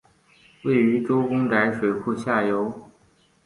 [0.63, 2.89] 位于周公宅水库下游。